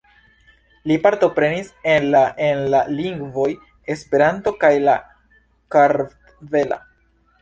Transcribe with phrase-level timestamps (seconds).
[0.91, 3.47] Li partoprenis en la en la lingvoj
[3.97, 4.97] Esperanto kaj la
[5.77, 6.81] kartvela.